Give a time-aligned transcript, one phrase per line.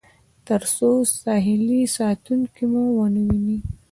[0.47, 3.57] تر څو ساحلي ساتونکي مو ونه وویني.